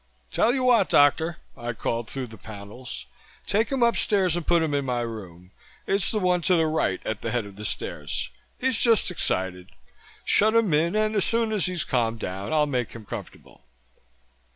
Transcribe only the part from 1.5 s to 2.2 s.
I called